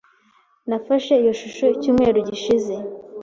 [0.69, 2.73] Nafashe iyo shusho icyumweru gishize.